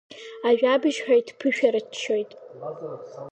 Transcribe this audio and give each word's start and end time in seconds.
Ажәабжьҳәаҩ 0.47 1.21
дԥышәарччоит. 1.27 2.31